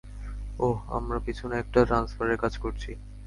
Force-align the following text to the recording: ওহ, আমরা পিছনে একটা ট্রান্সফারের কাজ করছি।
ওহ, 0.59 0.77
আমরা 0.89 1.17
পিছনে 1.19 1.55
একটা 1.59 1.79
ট্রান্সফারের 1.85 2.37
কাজ 2.37 2.53
করছি। 2.57 2.91